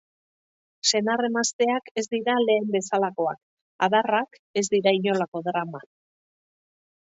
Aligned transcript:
Senar-emazteak 0.91 1.91
ez 2.01 2.03
dira 2.15 2.35
lehen 2.45 2.65
bezalakoak, 2.77 3.39
adarrak 3.89 4.41
ez 4.63 4.65
dira 4.77 4.95
inolako 5.01 5.45
drama. 5.51 5.85